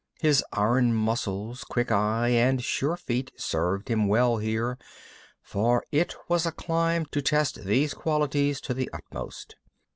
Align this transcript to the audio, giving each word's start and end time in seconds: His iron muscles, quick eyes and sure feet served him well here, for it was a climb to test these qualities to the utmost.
His 0.19 0.43
iron 0.51 0.95
muscles, 0.95 1.63
quick 1.63 1.91
eyes 1.91 2.33
and 2.33 2.63
sure 2.63 2.97
feet 2.97 3.31
served 3.37 3.87
him 3.87 4.07
well 4.07 4.37
here, 4.37 4.79
for 5.43 5.83
it 5.91 6.15
was 6.27 6.47
a 6.47 6.51
climb 6.51 7.05
to 7.11 7.21
test 7.21 7.65
these 7.65 7.93
qualities 7.93 8.59
to 8.61 8.73
the 8.73 8.89
utmost. 8.93 9.57